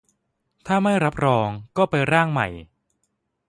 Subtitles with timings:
[0.67, 1.47] ถ้าไม่รับรอง
[1.77, 2.47] ก็ไปร่างใหม่